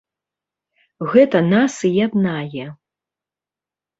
Гэта 1.11 1.41
нас 1.53 1.73
і 1.89 1.93
яднае. 2.05 2.65